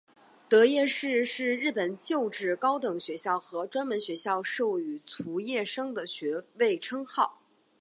[0.49, 7.39] 得业士是日本旧制高等学校和专门学校授与卒业生的学位称号。